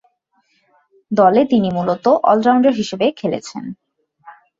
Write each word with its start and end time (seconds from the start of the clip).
দলে 1.11 1.41
তিনি 1.45 1.69
মূলতঃ 1.71 2.07
অল-রাউন্ডার 2.23 2.73
হিসেবে 2.73 3.05
খেলছেন। 3.11 3.63